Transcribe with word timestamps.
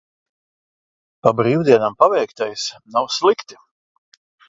Pa 1.27 1.35
brīvdienām 1.41 1.99
paveiktais 2.01 2.67
nav 2.97 3.15
slikti. 3.21 3.65